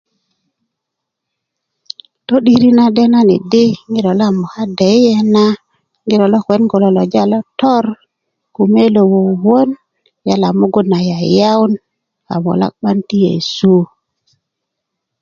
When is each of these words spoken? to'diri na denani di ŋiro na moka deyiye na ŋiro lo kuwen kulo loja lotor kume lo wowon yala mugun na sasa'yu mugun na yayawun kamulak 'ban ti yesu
to'diri 2.27 2.69
na 2.77 2.85
denani 2.95 3.37
di 3.51 3.65
ŋiro 3.91 4.11
na 4.19 4.27
moka 4.39 4.63
deyiye 4.79 5.15
na 5.35 5.45
ŋiro 6.07 6.25
lo 6.33 6.37
kuwen 6.45 6.63
kulo 6.71 6.87
loja 6.95 7.23
lotor 7.31 7.85
kume 8.55 8.83
lo 8.95 9.01
wowon 9.11 9.69
yala 10.27 10.47
mugun 10.59 10.85
na 10.91 10.97
sasa'yu 10.99 11.13
mugun 11.15 11.27
na 11.35 11.39
yayawun 11.39 11.73
kamulak 12.27 12.73
'ban 12.77 12.97
ti 13.07 13.17
yesu 13.25 13.75